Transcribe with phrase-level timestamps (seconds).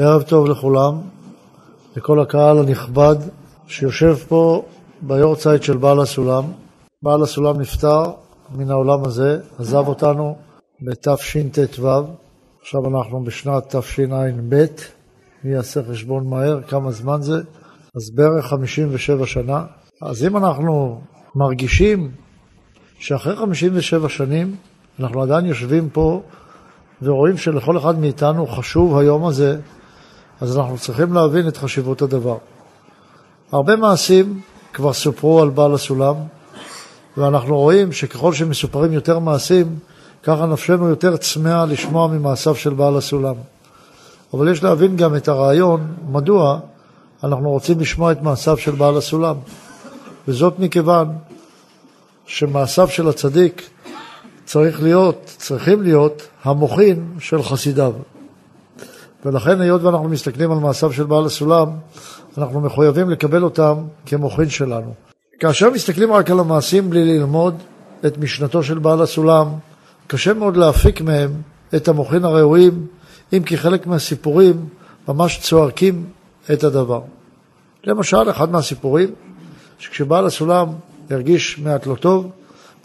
[0.00, 0.94] ערב טוב לכולם,
[1.96, 3.16] לכל הקהל הנכבד
[3.66, 4.64] שיושב פה
[5.02, 6.44] ביורצייט של בעל הסולם.
[7.02, 8.02] בעל הסולם נפטר
[8.56, 10.36] מן העולם הזה, עזב אותנו
[10.82, 12.06] בתשט"ו,
[12.60, 14.64] עכשיו אנחנו בשנת תשע"ב,
[15.44, 17.36] מי יעשה חשבון מהר, כמה זמן זה?
[17.96, 19.64] אז בערך 57 שנה.
[20.02, 21.00] אז אם אנחנו
[21.34, 22.10] מרגישים
[22.98, 24.56] שאחרי 57 שנים
[25.00, 26.22] אנחנו עדיין יושבים פה
[27.02, 29.58] ורואים שלכל אחד מאיתנו חשוב היום הזה,
[30.40, 32.36] אז אנחנו צריכים להבין את חשיבות הדבר.
[33.52, 34.40] הרבה מעשים
[34.72, 36.14] כבר סופרו על בעל הסולם,
[37.16, 39.78] ואנחנו רואים שככל שמסופרים יותר מעשים,
[40.22, 43.34] ככה נפשנו יותר צמאה לשמוע ממעשיו של בעל הסולם.
[44.34, 46.58] אבל יש להבין גם את הרעיון, מדוע
[47.24, 49.36] אנחנו רוצים לשמוע את מעשיו של בעל הסולם.
[50.28, 51.08] וזאת מכיוון
[52.26, 53.62] שמעשיו של הצדיק
[54.44, 57.92] צריך להיות, צריכים להיות המוחין של חסידיו.
[59.24, 61.68] ולכן היות ואנחנו מסתכלים על מעשיו של בעל הסולם,
[62.38, 63.74] אנחנו מחויבים לקבל אותם
[64.06, 64.94] כמוחין שלנו.
[65.40, 67.54] כאשר מסתכלים רק על המעשים בלי ללמוד
[68.06, 69.48] את משנתו של בעל הסולם,
[70.06, 71.30] קשה מאוד להפיק מהם
[71.74, 72.86] את המוחין הראויים,
[73.32, 74.68] אם כי חלק מהסיפורים
[75.08, 76.06] ממש צועקים
[76.52, 77.00] את הדבר.
[77.84, 79.14] למשל, אחד מהסיפורים,
[79.78, 80.68] שכשבעל הסולם
[81.10, 82.30] הרגיש מעט לא טוב,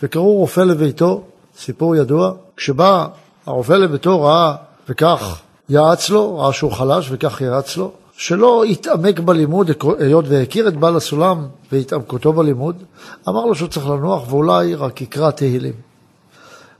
[0.03, 1.23] וקראו רופא לביתו,
[1.57, 3.07] סיפור ידוע, כשבא
[3.45, 4.55] הרופא לביתו ראה
[4.89, 10.77] וכך יעץ לו, ראה שהוא חלש וכך יעץ לו, שלא יתעמק בלימוד, היות והכיר את
[10.77, 12.83] בעל הסולם והתעמקותו בלימוד,
[13.29, 15.73] אמר לו שהוא צריך לנוח ואולי רק יקרא תהילים.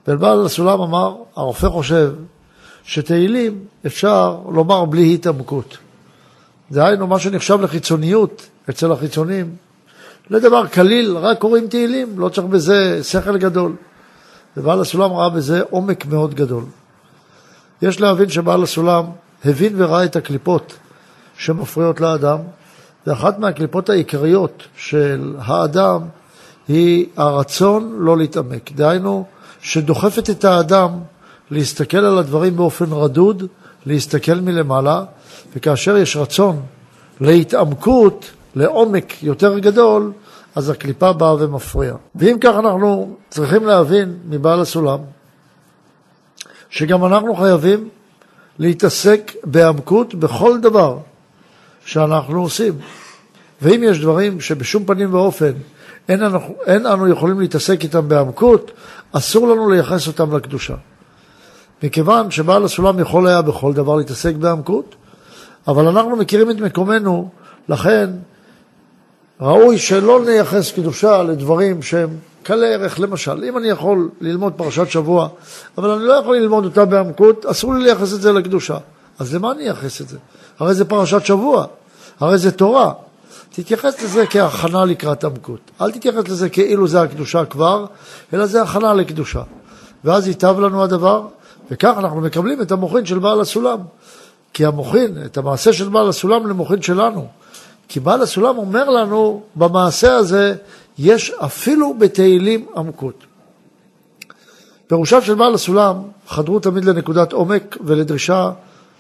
[0.08, 2.14] ובעל הסולם אמר, הרופא חושב
[2.84, 5.78] שתהילים אפשר לומר בלי התעמקות.
[6.72, 9.56] דהיינו, מה שנחשב לחיצוניות אצל החיצונים,
[10.30, 13.76] לדבר קליל, רק קוראים תהילים, לא צריך בזה שכל גדול.
[14.58, 16.64] ובעל הסולם ראה בזה עומק מאוד גדול.
[17.84, 19.06] יש להבין שבעל הסולם
[19.46, 20.74] הבין וראה את הקליפות
[21.38, 22.40] שמפריעות לאדם,
[23.08, 26.02] ואחת מהקליפות העיקריות של האדם
[26.68, 28.72] היא הרצון לא להתעמק.
[28.72, 29.26] דהיינו,
[29.62, 30.90] שדוחפת את האדם
[31.52, 33.44] להסתכל על הדברים באופן רדוד,
[33.86, 35.04] להסתכל מלמעלה,
[35.56, 36.62] וכאשר יש רצון
[37.22, 40.12] להתעמקות, לעומק יותר גדול,
[40.56, 41.96] אז הקליפה באה ומפריעה.
[42.16, 45.00] ואם כך אנחנו צריכים להבין מבעל הסולם,
[46.74, 47.90] שגם אנחנו חייבים
[48.60, 50.98] להתעסק בעמקות בכל דבר
[51.86, 52.74] שאנחנו עושים.
[53.62, 55.52] ואם יש דברים שבשום פנים ואופן
[56.10, 58.72] אין, אנחנו, אין אנו יכולים להתעסק איתם בעמקות,
[59.12, 60.76] אסור לנו לייחס אותם לקדושה.
[61.84, 64.96] מכיוון שבעל הסולם יכול היה בכל דבר להתעסק בעמקות,
[65.68, 67.30] אבל אנחנו מכירים את מקומנו,
[67.70, 68.10] לכן
[69.42, 72.10] ראוי שלא נייחס קדושה לדברים שהם
[72.44, 73.00] קלי ערך.
[73.00, 75.28] למשל, אם אני יכול ללמוד פרשת שבוע,
[75.78, 78.78] אבל אני לא יכול ללמוד אותה בעמקות, אסור לי לייחס את זה לקדושה.
[79.20, 80.18] אז למה אני אייחס את זה?
[80.60, 81.66] הרי זה פרשת שבוע,
[82.20, 82.92] הרי זה תורה.
[83.52, 85.60] תתייחס לזה כהכנה לקראת עמקות.
[85.82, 87.86] אל תתייחס לזה כאילו זה הקדושה כבר,
[88.34, 89.42] אלא זה הכנה לקדושה.
[90.04, 91.28] ואז ייטב לנו הדבר,
[91.72, 93.80] וכך אנחנו מקבלים את המוחין של בעל הסולם.
[94.54, 97.28] כי המוחין, את המעשה של בעל הסולם למוחין שלנו.
[97.88, 100.56] כי בעל הסולם אומר לנו, במעשה הזה
[100.98, 103.24] יש אפילו בתהילים עמקות.
[104.88, 105.96] פירושיו של בעל הסולם
[106.28, 108.52] חדרו תמיד לנקודת עומק ולדרישה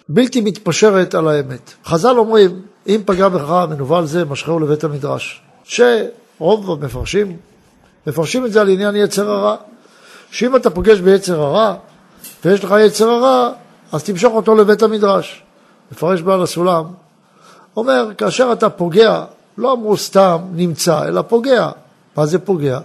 [0.10, 1.74] בלתי מתפשרת על האמת.
[1.86, 5.42] חז"ל אומרים, אם פגע בך מנוול זה, משכהו לבית המדרש.
[5.64, 7.38] שרוב המפרשים
[8.08, 9.56] מפרשים את זה על עניין יצר הרע.
[10.32, 11.76] שאם אתה פוגש ביצר הרע
[12.46, 13.52] ויש לך יצר הרע,
[13.92, 15.44] אז תמשוך אותו לבית המדרש.
[15.92, 16.86] מפרש בעל הסולם,
[17.78, 19.24] אומר, כאשר אתה פוגע,
[19.58, 21.70] לא אמרו סתם נמצא, אלא פוגע.
[22.18, 22.80] מה זה פוגע?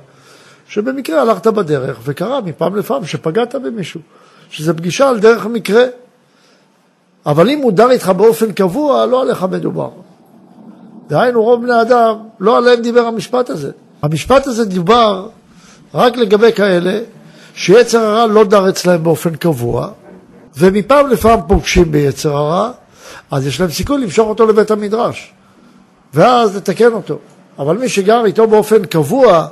[0.69, 4.01] שבמקרה הלכת בדרך וקרה מפעם לפעם שפגעת במישהו,
[4.51, 5.85] שזה פגישה על דרך מקרה.
[7.27, 9.91] אבל אם מודר איתך באופן קבוע, לא עליך מדובר.
[11.09, 13.71] דהיינו, רוב בני אדם, לא עליהם דיבר המשפט הזה.
[14.03, 15.29] המשפט הזה דיבר
[15.95, 17.01] רק לגבי כאלה
[17.55, 19.89] שיצר הרע לא דר אצלהם באופן קבוע,
[20.57, 22.71] ומפעם לפעם פוגשים ביצר הרע,
[23.31, 25.33] אז יש להם סיכוי למשוך אותו לבית המדרש,
[26.15, 27.19] ואז לתקן אותו.
[27.59, 29.47] אבל מי שגר איתו באופן קבוע,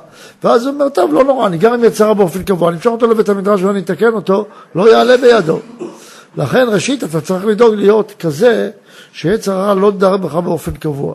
[0.44, 3.06] ואז הוא אומר, טוב, לא נורא, אני גר עם יצרה באופן קבוע, אני אמשוך אותו
[3.06, 5.61] לבית המדרש ואני אתקן אותו, לא יעלה בידו.
[6.37, 8.70] לכן ראשית אתה צריך לדאוג להיות כזה
[9.12, 11.14] שיצר הרע לא דר בך באופן קבוע.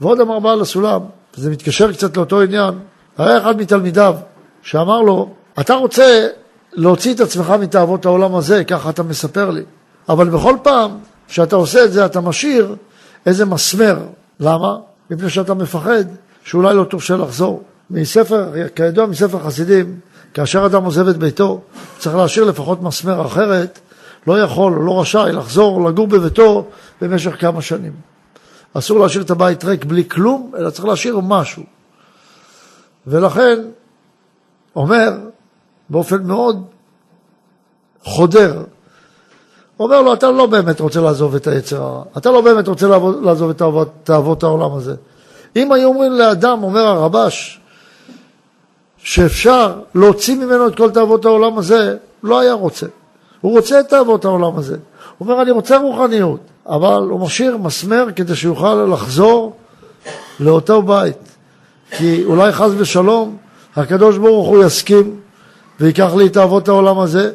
[0.00, 1.00] ועוד אמר בעל הסולם,
[1.38, 2.74] וזה מתקשר קצת לאותו עניין,
[3.18, 4.14] היה אחד מתלמידיו
[4.62, 5.28] שאמר לו,
[5.60, 6.26] אתה רוצה
[6.72, 9.62] להוציא את עצמך מתאוות העולם הזה, ככה אתה מספר לי,
[10.08, 10.90] אבל בכל פעם
[11.28, 12.76] שאתה עושה את זה אתה משאיר
[13.26, 13.96] איזה מסמר.
[14.40, 14.76] למה?
[15.10, 16.04] מפני שאתה מפחד
[16.44, 17.62] שאולי לא תורשה לחזור.
[17.90, 20.00] מספר, כידוע מספר חסידים,
[20.34, 21.60] כאשר אדם עוזב את ביתו,
[21.98, 23.78] צריך להשאיר לפחות מסמר אחרת,
[24.26, 26.66] לא יכול לא רשאי לחזור לגור בביתו
[27.00, 27.92] במשך כמה שנים.
[28.74, 31.62] אסור להשאיר את הבית ריק בלי כלום, אלא צריך להשאיר משהו.
[33.06, 33.58] ולכן,
[34.76, 35.18] אומר
[35.90, 36.66] באופן מאוד
[38.02, 38.64] חודר,
[39.80, 42.86] אומר לו, אתה לא באמת רוצה לעזוב את היצר הרע, אתה לא באמת רוצה
[43.22, 43.62] לעזוב את
[44.04, 44.94] תאוות העולם הזה.
[45.56, 47.60] אם היו אומרים לאדם, אומר הרבש,
[48.98, 52.86] שאפשר להוציא ממנו את כל תאוות העולם הזה, לא היה רוצה.
[53.40, 54.76] הוא רוצה את תאוות העולם הזה.
[55.18, 59.56] הוא אומר, אני רוצה רוחניות, אבל הוא משאיר מסמר כדי שיוכל לחזור
[60.40, 61.36] לאותו בית.
[61.90, 63.36] כי אולי חס ושלום,
[63.76, 65.20] הקדוש ברוך הוא יסכים
[65.80, 67.32] ויקח לי את תאוות העולם הזה.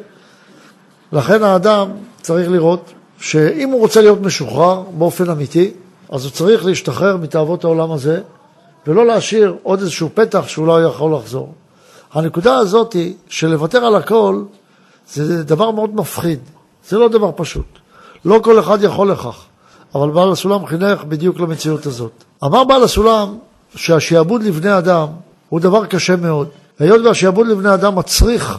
[1.12, 1.88] לכן האדם
[2.26, 5.70] צריך לראות שאם הוא רוצה להיות משוחרר באופן אמיתי,
[6.08, 8.20] אז הוא צריך להשתחרר מתאוות העולם הזה
[8.86, 11.54] ולא להשאיר עוד איזשהו פתח שאולי הוא יכול לחזור.
[12.12, 14.42] הנקודה הזאת היא שלוותר על הכל
[15.12, 16.38] זה דבר מאוד מפחיד,
[16.88, 17.66] זה לא דבר פשוט.
[18.24, 19.44] לא כל אחד יכול לכך,
[19.94, 22.24] אבל בעל הסולם חינך בדיוק למציאות הזאת.
[22.44, 23.38] אמר בעל הסולם
[23.74, 25.08] שהשעבוד לבני אדם
[25.48, 26.48] הוא דבר קשה מאוד.
[26.78, 28.58] היות והשעבוד לבני אדם מצריך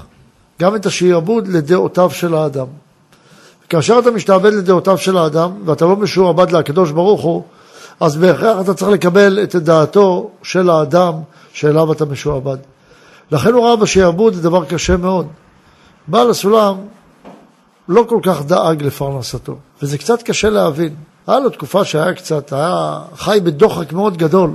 [0.61, 2.67] גם את השעבוד לדעותיו של האדם.
[3.69, 7.43] כאשר אתה משתעבד לדעותיו של האדם ואתה לא משועבד לקדוש ברוך הוא,
[7.99, 11.13] אז בהכרח אתה צריך לקבל את דעתו של האדם
[11.53, 12.57] שאליו אתה משועבד.
[13.31, 15.27] לכן הוא ראה בשעבוד זה דבר קשה מאוד.
[16.07, 16.75] בעל הסולם
[17.89, 20.95] לא כל כך דאג לפרנסתו, וזה קצת קשה להבין.
[21.27, 24.51] היה לו תקופה שהיה קצת, היה חי בדוחק מאוד גדול,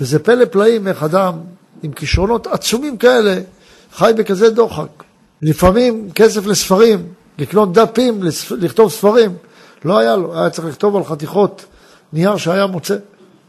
[0.00, 1.34] וזה פלא פלאים איך אדם
[1.82, 3.40] עם כישרונות עצומים כאלה
[3.94, 4.88] חי בכזה דוחק.
[5.42, 7.06] לפעמים כסף לספרים,
[7.38, 8.20] לקנות דפים,
[8.50, 9.30] לכתוב ספרים,
[9.84, 11.64] לא היה לו, היה צריך לכתוב על חתיכות
[12.12, 12.96] נייר שהיה מוצא.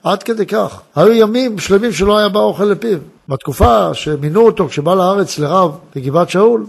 [0.04, 0.82] עד כדי כך.
[0.96, 2.98] היו ימים שלמים שלא היה בא אוכל לפיו.
[3.30, 6.66] בתקופה שמינו אותו כשבא לארץ לרב בגבעת שאול,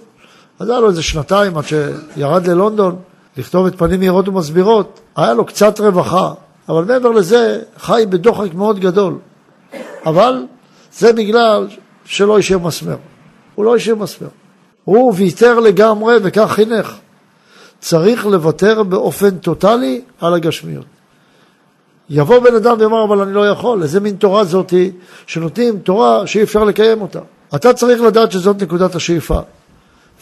[0.58, 2.96] אז היה לו איזה שנתיים עד שירד ללונדון
[3.36, 5.00] לכתוב את פנים מהירות ומסבירות.
[5.16, 6.32] היה לו קצת רווחה,
[6.68, 9.18] אבל מעבר לזה חי בדוחק מאוד גדול.
[10.06, 10.44] אבל
[10.92, 11.68] זה בגלל
[12.04, 12.96] שלא השאיר מסמר.
[13.54, 14.28] הוא לא השאיר מסמר.
[14.84, 16.94] הוא ויתר לגמרי וכך חינך.
[17.80, 20.84] צריך לוותר באופן טוטאלי על הגשמיות.
[22.10, 24.92] יבוא בן אדם ויאמר, אבל אני לא יכול, איזה מין תורה זאתי,
[25.26, 27.20] שנותנים תורה שאי אפשר לקיים אותה.
[27.54, 29.40] אתה צריך לדעת שזאת נקודת השאיפה,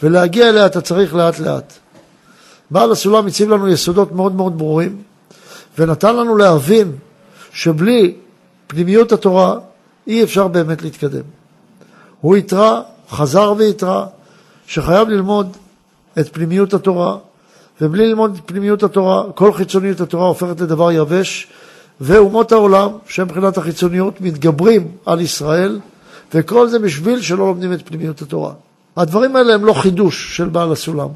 [0.03, 1.73] ולהגיע אליה אתה צריך לאט לאט.
[2.71, 5.01] בעל הסולם הציב לנו יסודות מאוד מאוד ברורים,
[5.77, 6.91] ונתן לנו להבין
[7.53, 8.15] שבלי
[8.67, 9.55] פנימיות התורה
[10.07, 11.23] אי אפשר באמת להתקדם.
[12.21, 14.05] הוא התרע, חזר והתרע,
[14.67, 15.57] שחייב ללמוד
[16.19, 17.17] את פנימיות התורה,
[17.81, 21.47] ובלי ללמוד את פנימיות התורה, כל חיצוניות התורה הופכת לדבר יבש,
[22.01, 25.79] ואומות העולם, שהם מבחינת החיצוניות, מתגברים על ישראל,
[26.33, 28.51] וכל זה בשביל שלא לומדים את פנימיות התורה.
[28.97, 31.09] הדברים האלה הם לא חידוש של בעל הסולם.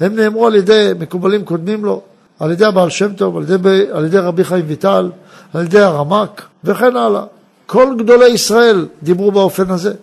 [0.00, 2.02] הם נאמרו על ידי מקובלים קודמים לו,
[2.40, 5.10] על ידי הבעל שם טוב, על ידי, על ידי רבי חיים ויטל,
[5.54, 7.24] על ידי הרמק וכן הלאה.
[7.66, 9.94] כל גדולי ישראל דיברו באופן הזה.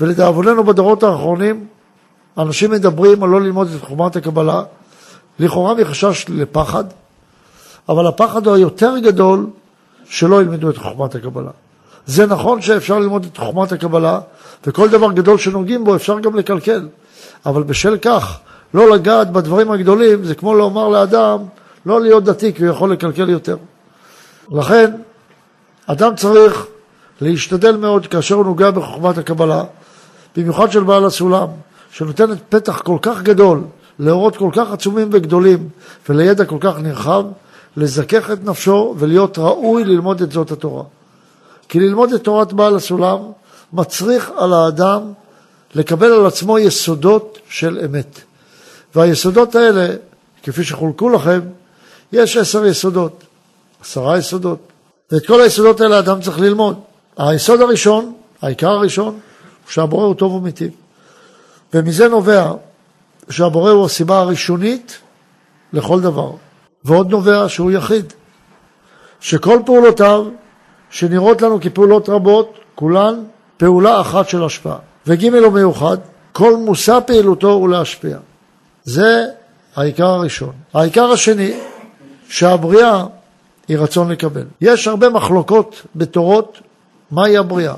[0.00, 1.66] ולדאבוננו בדורות האחרונים,
[2.38, 4.62] אנשים מדברים על לא ללמוד את חומת הקבלה,
[5.38, 6.84] לכאורה מחשש לפחד,
[7.88, 9.46] אבל הפחד הוא היותר גדול
[10.08, 11.50] שלא ילמדו את חוכמת הקבלה.
[12.06, 14.20] זה נכון שאפשר ללמוד את חוכמת הקבלה,
[14.66, 16.88] וכל דבר גדול שנוגעים בו אפשר גם לקלקל,
[17.46, 18.38] אבל בשל כך,
[18.74, 21.38] לא לגעת בדברים הגדולים זה כמו לומר לאדם
[21.86, 23.56] לא להיות דתי כי הוא יכול לקלקל יותר.
[24.52, 24.90] לכן,
[25.86, 26.66] אדם צריך
[27.20, 29.64] להשתדל מאוד כאשר הוא נוגע בחוכמת הקבלה,
[30.36, 31.48] במיוחד של בעל הסולם,
[31.90, 33.60] שנותנת פתח כל כך גדול
[33.98, 35.68] לאורות כל כך עצומים וגדולים
[36.08, 37.24] ולידע כל כך נרחב,
[37.76, 40.84] לזכך את נפשו ולהיות ראוי ללמוד את זאת התורה.
[41.68, 43.18] כי ללמוד את תורת בעל הסולם
[43.72, 45.12] מצריך על האדם
[45.74, 48.20] לקבל על עצמו יסודות של אמת.
[48.94, 49.94] והיסודות האלה,
[50.42, 51.40] כפי שחולקו לכם,
[52.12, 53.24] יש עשר יסודות,
[53.82, 54.58] עשרה יסודות.
[55.12, 56.80] ואת כל היסודות האלה האדם צריך ללמוד.
[57.16, 60.70] היסוד הראשון, העיקר הראשון, הוא שהבורא הוא טוב ומיטיב.
[61.74, 62.52] ומזה נובע
[63.30, 64.98] שהבורא הוא הסיבה הראשונית
[65.72, 66.30] לכל דבר.
[66.84, 68.12] ועוד נובע שהוא יחיד.
[69.20, 70.26] שכל פעולותיו,
[70.90, 73.14] שנראות לנו כפעולות רבות, כולן
[73.56, 74.76] פעולה אחת של השפעה.
[75.06, 75.96] וג' הוא מיוחד,
[76.32, 78.18] כל מושא פעילותו הוא להשפיע.
[78.84, 79.24] זה
[79.76, 80.52] העיקר הראשון.
[80.74, 81.52] העיקר השני,
[82.28, 83.04] שהבריאה
[83.68, 84.44] היא רצון לקבל.
[84.60, 86.58] יש הרבה מחלוקות בתורות
[87.10, 87.74] מהי הבריאה.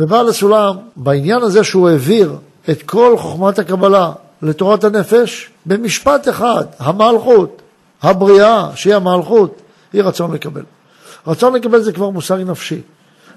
[0.00, 2.36] ובעל הסולם, בעניין הזה שהוא העביר
[2.70, 7.62] את כל חוכמת הקבלה לתורת הנפש, במשפט אחד, המלכות,
[8.02, 9.60] הבריאה, שהיא המלכות,
[9.92, 10.62] היא רצון לקבל.
[11.26, 12.80] רצון לקבל זה כבר מושג נפשי.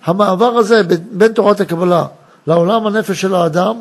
[0.05, 0.81] המעבר הזה
[1.12, 2.05] בין תורת הקבלה
[2.48, 3.75] לעולם הנפש של האדם,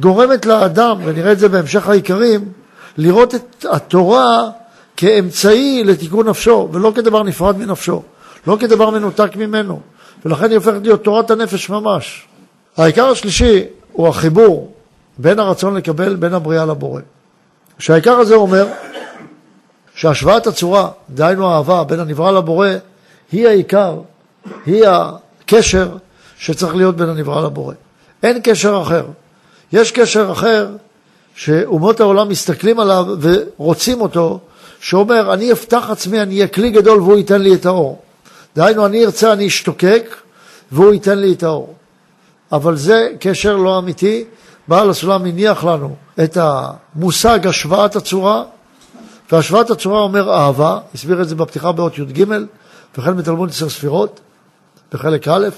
[0.00, 2.52] גורמת לאדם, ונראה את זה בהמשך העיקרים,
[2.96, 4.50] לראות את התורה
[4.96, 8.02] כאמצעי לתיקון נפשו, ולא כדבר נפרד מנפשו,
[8.46, 9.80] לא כדבר מנותק ממנו,
[10.24, 12.26] ולכן היא הופכת להיות תורת הנפש ממש.
[12.76, 13.62] העיקר השלישי
[13.92, 14.75] הוא החיבור
[15.18, 17.00] בין הרצון לקבל בין הבריאה לבורא.
[17.78, 18.66] שהעיקר הזה אומר
[19.94, 22.68] שהשוואת הצורה, דהיינו האהבה בין הנברא לבורא,
[23.32, 24.00] היא העיקר,
[24.66, 25.96] היא הקשר
[26.38, 27.74] שצריך להיות בין הנברא לבורא.
[28.22, 29.06] אין קשר אחר.
[29.72, 30.68] יש קשר אחר
[31.34, 34.40] שאומות העולם מסתכלים עליו ורוצים אותו,
[34.80, 38.02] שאומר, אני אפתח עצמי, אני אהיה כלי גדול והוא ייתן לי את האור.
[38.56, 40.16] דהיינו, אני ארצה, אני אשתוקק
[40.72, 41.74] והוא ייתן לי את האור.
[42.52, 44.24] אבל זה קשר לא אמיתי.
[44.68, 48.44] בעל הסולם הניח לנו את המושג השוואת הצורה,
[49.32, 52.24] והשוואת הצורה אומר אהבה, הסביר את זה בפתיחה באות י"ג,
[52.98, 54.20] וכן בתלמוד עשר ספירות,
[54.92, 55.48] בחלק א',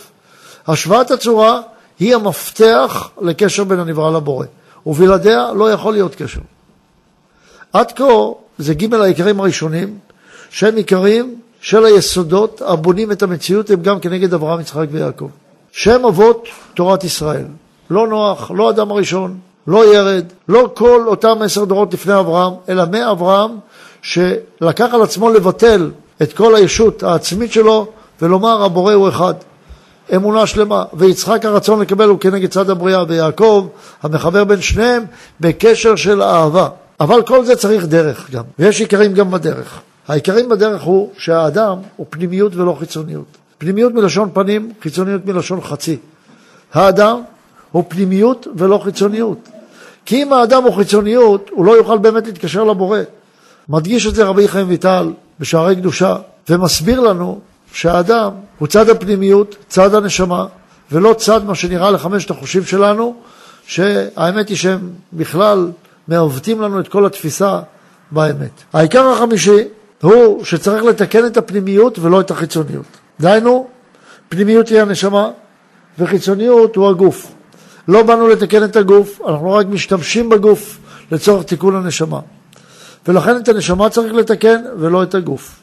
[0.67, 1.61] השוואת הצורה
[1.99, 4.47] היא המפתח לקשר בין הנברא לבורא,
[4.87, 6.41] ובלעדיה לא יכול להיות קשר.
[7.73, 8.05] עד כה
[8.59, 9.99] זה ג' העיקרים הראשונים,
[10.51, 15.31] שהם עיקרים של היסודות הבונים את המציאות, הם גם כנגד אברהם, יצחק ויעקב.
[15.73, 17.45] שהם אבות תורת ישראל.
[17.91, 22.85] לא נוח, לא אדם הראשון, לא ירד, לא כל אותם עשר דורות לפני אברהם, אלא
[22.91, 23.51] מאברהם
[24.03, 25.91] שלקח על עצמו לבטל
[26.23, 27.87] את כל הישות העצמית שלו
[28.23, 29.35] ולומר הבורא הוא אחד.
[30.17, 33.69] אמונה שלמה, ויצחק הרצון לקבל הוא כנגד צד הבריאה, ויעקב
[34.03, 35.05] המחבר בין שניהם
[35.41, 36.69] בקשר של אהבה.
[37.01, 39.81] אבל כל זה צריך דרך גם, ויש עיקרים גם בדרך.
[40.09, 43.25] העיקרים בדרך הוא שהאדם הוא פנימיות ולא חיצוניות.
[43.59, 45.97] פנימיות מלשון פנים, חיצוניות מלשון חצי.
[46.75, 47.21] האדם
[47.73, 49.49] הוא פנימיות ולא חיצוניות.
[50.07, 52.99] כי אם האדם הוא חיצוניות, הוא לא יוכל באמת להתקשר לבורא.
[53.69, 56.17] מדגיש את זה רבי חיים ויטל בשערי קדושה,
[56.49, 57.41] ומסביר לנו
[57.73, 60.47] שהאדם הוא צד הפנימיות, צד הנשמה,
[60.93, 63.15] ולא צד מה שנראה לחמשת החושים שלנו,
[63.67, 65.71] שהאמת היא שהם בכלל
[66.09, 67.61] מעוותים לנו את כל התפיסה
[68.11, 68.51] באמת.
[68.73, 69.59] העיקר החמישי
[70.03, 72.85] הוא שצריך לתקן את הפנימיות ולא את החיצוניות.
[73.21, 73.67] דהיינו,
[74.29, 75.31] פנימיות היא הנשמה
[75.99, 77.33] וחיצוניות הוא הגוף.
[77.89, 80.79] לא באנו לתקן את הגוף, אנחנו רק משתמשים בגוף
[81.13, 82.21] לצורך תיקון הנשמה.
[83.09, 85.61] ולכן את הנשמה צריך לתקן ולא את הגוף.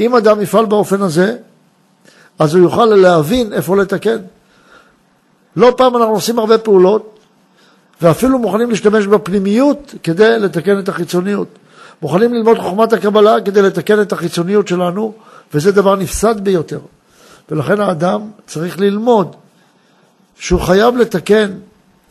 [0.00, 1.36] אם אדם יפעל באופן הזה,
[2.38, 4.16] אז הוא יוכל להבין איפה לתקן.
[5.56, 7.18] לא פעם אנחנו עושים הרבה פעולות,
[8.02, 11.48] ואפילו מוכנים להשתמש בפנימיות כדי לתקן את החיצוניות.
[12.02, 15.12] מוכנים ללמוד חוכמת הקבלה כדי לתקן את החיצוניות שלנו,
[15.54, 16.80] וזה דבר נפסד ביותר.
[17.50, 19.36] ולכן האדם צריך ללמוד
[20.42, 21.50] שהוא חייב לתקן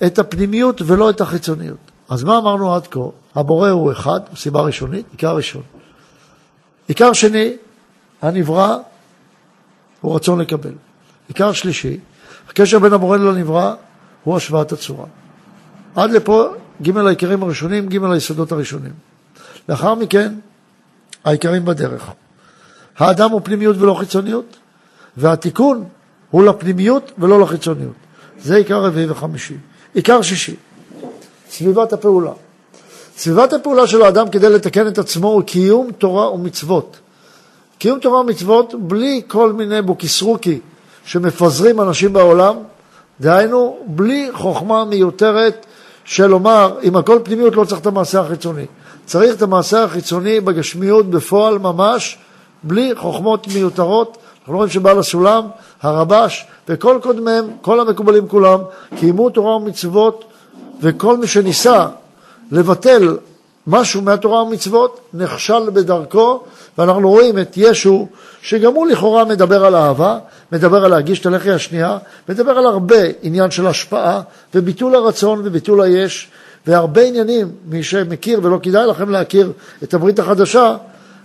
[0.06, 1.78] את הפנימיות ולא את החיצוניות.
[2.10, 3.00] אז מה אמרנו עד כה?
[3.36, 5.62] הבורא הוא אחד, סיבה ראשונית, עיקר ראשון.
[6.88, 7.54] עיקר שני,
[8.22, 8.78] הנברא
[10.02, 10.74] הוא רצון לקבל.
[11.28, 11.98] עיקר שלישי,
[12.50, 13.74] הקשר בין הבורא לנברא
[14.24, 15.06] הוא השוואת הצורה.
[15.96, 16.48] עד לפה
[16.82, 18.94] ג' העיקרים הראשונים, ג' היסודות הראשונים.
[19.70, 20.34] לאחר מכן,
[21.24, 22.12] העיקרים בדרך.
[22.98, 24.58] האדם הוא פנימיות ולא חיצוניות,
[25.18, 25.84] והתיקון
[26.30, 28.11] הוא לפנימיות ולא לחיצוניות.
[28.44, 29.54] זה עיקר רביעי וחמישי.
[29.94, 30.56] עיקר שישי,
[31.52, 32.32] סביבת הפעולה.
[33.18, 36.98] סביבת הפעולה של האדם כדי לתקן את עצמו הוא קיום תורה ומצוות.
[37.78, 40.60] קיום תורה ומצוות בלי כל מיני בוקיסרוקי
[41.06, 42.56] שמפזרים אנשים בעולם,
[43.22, 45.66] דהיינו בלי חוכמה מיותרת
[46.06, 48.66] של לומר, אם הכל פנימיות לא צריך את המעשה החיצוני.
[49.06, 52.18] צריך את המעשה החיצוני בגשמיות בפועל ממש,
[52.64, 54.18] בלי חוכמות מיותרות.
[54.42, 55.48] אנחנו רואים שבעל הסולם,
[55.82, 58.60] הרבש וכל קודמיהם, כל המקובלים כולם,
[58.96, 60.24] קיימו תורה ומצוות,
[60.82, 61.88] וכל מי שניסה
[62.52, 63.18] לבטל
[63.68, 66.44] משהו מהתורה ומצוות, נכשל בדרכו,
[66.78, 68.08] ואנחנו רואים את ישו,
[68.42, 70.18] שגם הוא לכאורה מדבר על אהבה,
[70.52, 71.98] מדבר על להגיש את הלחי השנייה,
[72.30, 74.22] מדבר על הרבה עניין של השפעה,
[74.56, 76.28] וביטול הרצון וביטול היש,
[76.68, 79.52] והרבה עניינים, מי שמכיר ולא כדאי לכם להכיר
[79.84, 80.76] את הברית החדשה,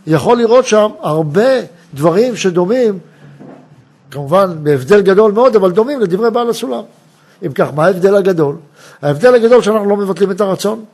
[0.07, 1.51] יכול לראות שם הרבה
[1.95, 2.99] דברים שדומים,
[4.11, 6.83] כמובן בהבדל גדול מאוד, אבל דומים לדברי בעל הסולם.
[7.47, 8.57] אם כך, מה ההבדל הגדול?
[9.03, 10.85] ההבדל הגדול שאנחנו לא מבטלים את הרצון.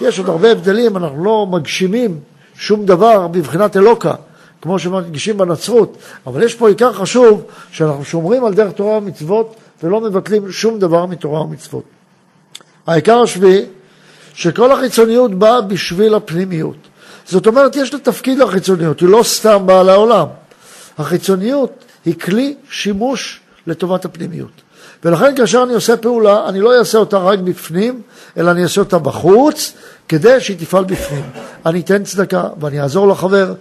[0.00, 2.20] יש עוד הרבה הבדלים, אנחנו לא מגשימים
[2.54, 4.14] שום דבר בבחינת אלוקה,
[4.62, 10.00] כמו שמדגישים בנצרות, אבל יש פה עיקר חשוב שאנחנו שומרים על דרך תורה ומצוות ולא
[10.00, 11.84] מבטלים שום דבר מתורה ומצוות.
[12.86, 13.64] העיקר השביעי,
[14.34, 16.76] שכל החיצוניות באה בשביל הפנימיות.
[17.26, 20.26] זאת אומרת, יש לה תפקיד לחיצוניות, היא לא סתם באה לעולם.
[20.98, 24.62] החיצוניות היא כלי שימוש לטובת הפנימיות.
[25.04, 28.02] ולכן כאשר אני עושה פעולה, אני לא אעשה אותה רק בפנים,
[28.36, 29.72] אלא אני אעשה אותה בחוץ,
[30.08, 31.24] כדי שהיא תפעל בפנים.
[31.66, 33.54] אני אתן צדקה, ואני אעזור לחבר,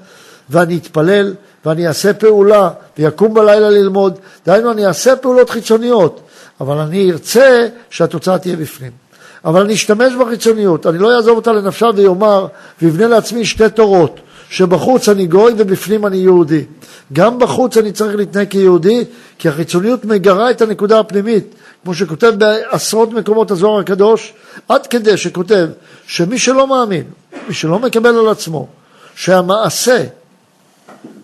[0.49, 1.33] ואני אתפלל,
[1.65, 4.19] ואני אעשה פעולה, ויקום בלילה ללמוד.
[4.45, 6.21] דהיינו, אני אעשה פעולות חיצוניות,
[6.61, 9.02] אבל אני ארצה שהתוצאה תהיה בפנים.
[9.45, 12.47] אבל אני אשתמש בחיצוניות, אני לא אעזוב אותה לנפשה ויאמר
[12.81, 14.19] ויבנה לעצמי שתי תורות,
[14.49, 16.63] שבחוץ אני גוי ובפנים אני יהודי.
[17.13, 19.03] גם בחוץ אני צריך להתנהג כיהודי,
[19.39, 24.33] כי החיצוניות מגרה את הנקודה הפנימית, כמו שכותב בעשרות מקומות הזוהר הקדוש,
[24.69, 25.67] עד כדי שכותב
[26.07, 27.03] שמי שלא מאמין,
[27.47, 28.67] מי שלא מקבל על עצמו,
[29.15, 30.03] שהמעשה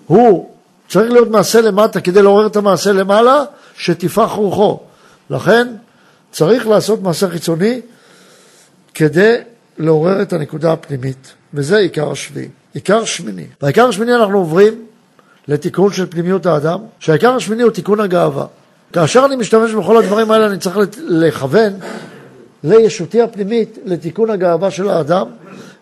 [0.05, 0.49] הוא
[0.89, 3.43] צריך להיות מעשה למטה כדי לעורר את המעשה למעלה,
[3.77, 4.79] שתפח רוחו.
[5.29, 5.67] לכן
[6.31, 7.81] צריך לעשות מעשה חיצוני
[8.93, 9.35] כדי
[9.77, 12.47] לעורר את הנקודה הפנימית, וזה עיקר השביעי.
[12.73, 13.45] עיקר שמיני.
[13.61, 14.85] בעיקר השמיני אנחנו עוברים
[15.47, 18.45] לתיקון של פנימיות האדם, שהעיקר השמיני הוא תיקון הגאווה.
[18.93, 21.73] כאשר אני משתמש בכל הדברים האלה אני צריך לכוון
[22.63, 25.27] לישותי הפנימית, לתיקון הגאווה של האדם,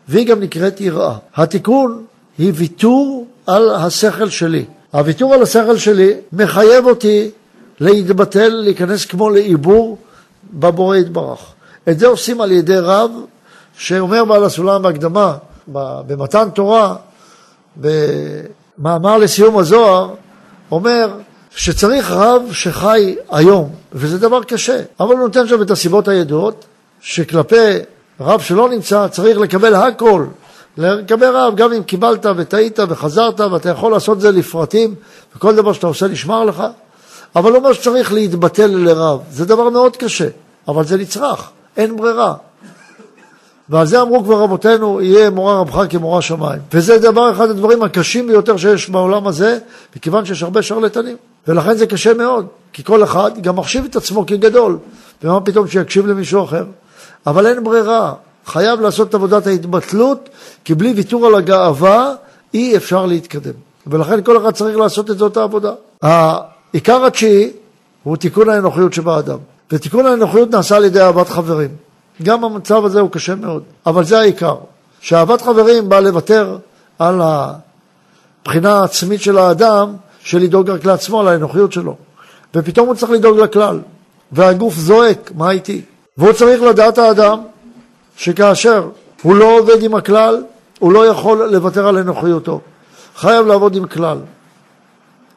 [0.08, 1.16] והיא גם נקראת יראה.
[1.36, 2.04] התיקון
[2.38, 4.66] היא ויתור על השכל שלי.
[4.92, 7.30] הוויתור על השכל שלי מחייב אותי
[7.80, 9.98] להתבטל, להיכנס כמו לעיבור
[10.54, 11.54] בבורא יתברך.
[11.89, 13.12] את זה עושים על ידי רב
[13.77, 16.96] שאומר בעל הסולם בהקדמה, במתן תורה,
[17.77, 20.10] במאמר לסיום הזוהר,
[20.72, 21.10] אומר
[21.56, 26.65] שצריך רב שחי היום, וזה דבר קשה, אבל הוא נותן שם את הסיבות הידועות,
[27.01, 27.77] שכלפי
[28.20, 30.25] רב שלא נמצא צריך לקבל הכל,
[30.77, 34.96] לקבל רב, גם אם קיבלת וטעית וחזרת, ואתה יכול לעשות את זה לפרטים,
[35.36, 36.63] וכל דבר שאתה עושה נשמר לך,
[37.36, 40.27] אבל הוא אומר שצריך להתבטל לרב, זה דבר מאוד קשה,
[40.67, 42.34] אבל זה נצרך, אין ברירה.
[43.69, 46.62] ועל זה אמרו כבר רבותינו, יהיה מורה רבך כמורה שמיים.
[46.74, 49.60] וזה דבר אחד הדברים הקשים ביותר שיש בעולם הזה,
[49.96, 51.17] מכיוון שיש הרבה שרלטנים.
[51.48, 54.77] ולכן זה קשה מאוד, כי כל אחד גם מחשיב את עצמו כגדול,
[55.24, 56.63] ומה פתאום שיקשיב למישהו אחר.
[57.27, 58.13] אבל אין ברירה,
[58.46, 60.29] חייב לעשות את עבודת ההתבטלות,
[60.65, 62.13] כי בלי ויתור על הגאווה
[62.53, 63.53] אי אפשר להתקדם.
[63.88, 65.72] ולכן כל אחד צריך לעשות את זאת העבודה.
[66.01, 67.51] העיקר התשיעי
[68.03, 69.38] הוא תיקון האנוכיות שבאדם.
[69.72, 71.70] ותיקון האנוכיות נעשה על ידי אהבת חברים.
[72.24, 74.56] גם המצב הזה הוא קשה מאוד, אבל זה העיקר.
[75.02, 76.58] שאהבת חברים באה לוותר
[77.00, 79.94] על הבחינה העצמית של האדם,
[80.24, 81.96] של לדאוג רק לעצמו, על האנוכיות שלו.
[82.56, 83.80] ופתאום הוא צריך לדאוג לכלל,
[84.32, 85.82] והגוף זועק, מה איתי?
[86.18, 87.40] והוא צריך לדעת האדם
[88.18, 88.90] שכאשר
[89.22, 90.44] הוא לא עובד עם הכלל,
[90.80, 92.62] הוא לא יכול לוותר על אנוכיותו.
[93.16, 94.18] חייב לעבוד עם כלל.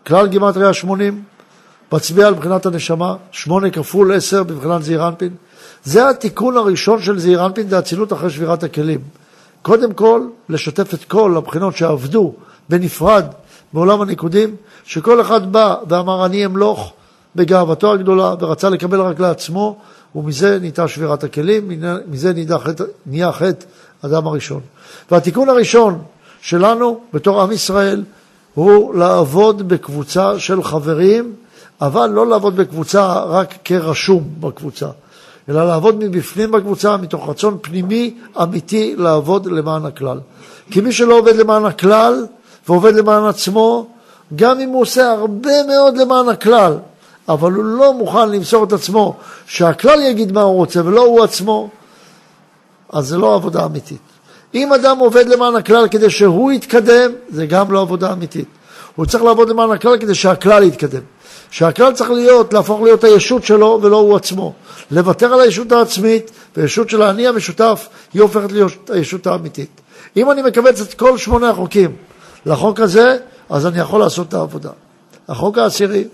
[0.06, 1.22] כלל גימטריה 80,
[1.92, 5.34] מצביע על מבחינת הנשמה, 8 כפול 10 בבחינת זעיר אנפין.
[5.84, 9.00] זה התיקון הראשון של זעיר אנפין, זה אצילות אחרי שבירת הכלים.
[9.62, 12.34] קודם כל, לשתף את כל הבחינות שעבדו
[12.68, 13.24] בנפרד
[13.72, 16.92] בעולם הניקודים, שכל אחד בא ואמר אני אמלוך
[17.36, 19.78] בגאוותו הגדולה ורצה לקבל רק לעצמו,
[20.14, 21.70] ומזה נהייתה שבירת הכלים,
[22.08, 22.32] מזה
[23.06, 23.64] נהיה חטא
[24.02, 24.60] אדם הראשון.
[25.10, 26.02] והתיקון הראשון
[26.40, 28.04] שלנו בתור עם ישראל
[28.54, 31.34] הוא לעבוד בקבוצה של חברים,
[31.80, 34.88] אבל לא לעבוד בקבוצה רק כרשום בקבוצה,
[35.48, 40.20] אלא לעבוד מבפנים בקבוצה, מתוך רצון פנימי אמיתי לעבוד למען הכלל.
[40.70, 42.26] כי מי שלא עובד למען הכלל
[42.68, 43.86] ועובד למען עצמו,
[44.36, 46.76] גם אם הוא עושה הרבה מאוד למען הכלל,
[47.28, 49.16] אבל הוא לא מוכן למסור את עצמו,
[49.46, 51.68] שהכלל יגיד מה הוא רוצה ולא הוא עצמו,
[52.92, 54.00] אז זה לא עבודה אמיתית.
[54.54, 58.48] אם אדם עובד למען הכלל כדי שהוא יתקדם, זה גם לא עבודה אמיתית.
[58.96, 61.00] הוא צריך לעבוד למען הכלל כדי שהכלל יתקדם.
[61.50, 64.52] שהכלל צריך להיות, להפוך להיות הישות שלו ולא הוא עצמו.
[64.90, 69.80] לוותר על הישות העצמית, והישות של האני המשותף היא הופכת להיות הישות האמיתית.
[70.16, 71.96] אם אני מקבץ את כל שמונה החוקים
[72.46, 73.16] לחוק הזה,
[73.50, 74.70] אז אני יכול לעשות את העבודה.
[75.28, 76.04] החוק העשירי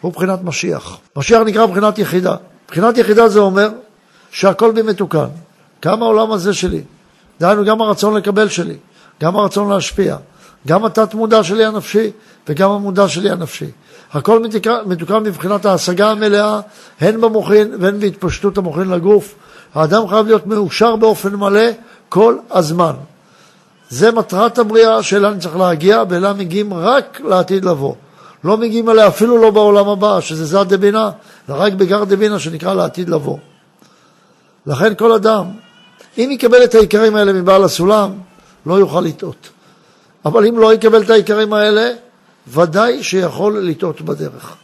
[0.00, 0.98] הוא בחינת משיח.
[1.16, 2.34] משיח נקרא בחינת יחידה.
[2.68, 3.68] בחינת יחידה זה אומר
[4.30, 5.26] שהכל בי מתוקן.
[5.84, 6.82] גם העולם הזה שלי,
[7.40, 8.76] דהיינו גם הרצון לקבל שלי,
[9.22, 10.16] גם הרצון להשפיע,
[10.66, 12.10] גם התת מודע שלי הנפשי
[12.48, 13.70] וגם המודע שלי הנפשי.
[14.12, 14.42] הכל
[14.86, 16.60] מתוקן מבחינת ההשגה המלאה,
[17.00, 19.34] הן במוחין והן בהתפשטות המוחין לגוף.
[19.74, 21.70] האדם חייב להיות מאושר באופן מלא
[22.08, 22.92] כל הזמן.
[23.88, 27.94] זה מטרת הבריאה שאליה אני צריך להגיע, ואליה מגיעים רק לעתיד לבוא.
[28.44, 31.10] לא מגיעים אליה אפילו לא בעולם הבא, שזה זד דבינה,
[31.48, 33.38] אלא רק בגר דבינה שנקרא לעתיד לבוא.
[34.66, 35.44] לכן כל אדם,
[36.18, 38.10] אם יקבל את העיקרים האלה מבעל הסולם,
[38.66, 39.48] לא יוכל לטעות.
[40.24, 41.90] אבל אם לא יקבל את העיקרים האלה,
[42.48, 44.56] ודאי שיכול לטעות בדרך.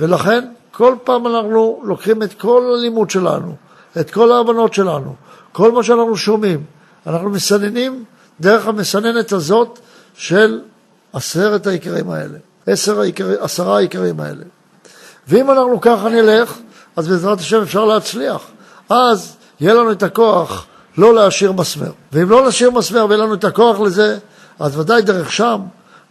[0.00, 3.54] ולכן כל פעם אנחנו לוקחים את כל הלימוד שלנו,
[4.00, 5.14] את כל ההבנות שלנו,
[5.52, 6.64] כל מה שאנחנו שומעים,
[7.06, 8.04] אנחנו מסננים
[8.40, 9.78] דרך המסננת הזאת
[10.14, 10.60] של
[11.12, 14.44] עשרת העיקרים האלה, עשר העיקר, עשרה העיקרים האלה.
[15.28, 16.58] ואם אנחנו ככה נלך,
[16.96, 18.42] אז בעזרת השם אפשר להצליח.
[18.88, 20.66] אז יהיה לנו את הכוח
[20.98, 21.90] לא להשאיר מסמר.
[22.12, 24.18] ואם לא נשאיר מסמר ויהיה לנו את הכוח לזה,
[24.58, 25.60] אז ודאי דרך שם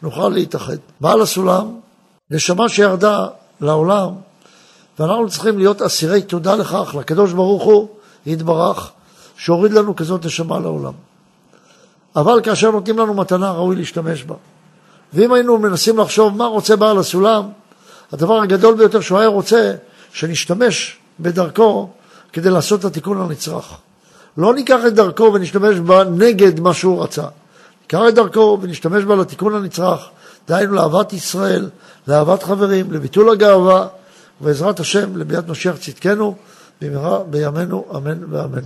[0.05, 0.77] נוכל להתאחד.
[1.01, 1.79] בעל הסולם,
[2.31, 3.27] נשמה שירדה
[3.61, 4.09] לעולם,
[4.99, 7.87] ואנחנו צריכים להיות אסירי תודה לכך, לקדוש ברוך הוא,
[8.25, 8.91] יתברך,
[9.37, 10.93] שהוריד לנו כזאת נשמה לעולם.
[12.15, 14.35] אבל כאשר נותנים לנו מתנה, ראוי להשתמש בה.
[15.13, 17.43] ואם היינו מנסים לחשוב מה רוצה בעל הסולם,
[18.11, 19.73] הדבר הגדול ביותר שהוא היה רוצה,
[20.13, 21.89] שנשתמש בדרכו
[22.33, 23.77] כדי לעשות את התיקון הנצרך.
[24.37, 27.27] לא ניקח את דרכו ונשתמש בה נגד מה שהוא רצה.
[27.88, 30.10] את דרכו ונשתמש בה לתיקון הנצרך,
[30.48, 31.69] דהיינו לאהבת ישראל,
[32.08, 33.88] לאהבת חברים, לביטול הגאווה,
[34.41, 36.36] ובעזרת השם לביאת משיח צדקנו,
[36.82, 38.62] במהרה בימינו, אמן ואמן.